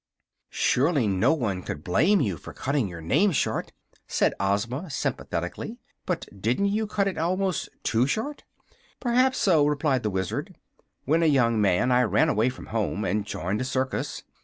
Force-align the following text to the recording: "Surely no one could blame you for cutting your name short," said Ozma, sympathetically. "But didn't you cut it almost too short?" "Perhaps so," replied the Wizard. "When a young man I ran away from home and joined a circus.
"Surely 0.49 1.07
no 1.07 1.31
one 1.31 1.61
could 1.61 1.83
blame 1.83 2.21
you 2.21 2.35
for 2.35 2.53
cutting 2.53 2.87
your 2.87 3.01
name 3.01 3.31
short," 3.31 3.71
said 4.07 4.33
Ozma, 4.39 4.89
sympathetically. 4.89 5.77
"But 6.07 6.25
didn't 6.41 6.69
you 6.69 6.87
cut 6.87 7.07
it 7.07 7.19
almost 7.19 7.69
too 7.83 8.07
short?" 8.07 8.43
"Perhaps 8.99 9.37
so," 9.37 9.63
replied 9.67 10.01
the 10.01 10.09
Wizard. 10.09 10.55
"When 11.05 11.21
a 11.21 11.27
young 11.27 11.61
man 11.61 11.91
I 11.91 12.01
ran 12.01 12.29
away 12.29 12.49
from 12.49 12.65
home 12.73 13.05
and 13.05 13.27
joined 13.27 13.61
a 13.61 13.63
circus. 13.63 14.23